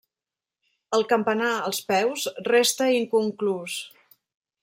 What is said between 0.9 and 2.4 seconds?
El campanar, als peus,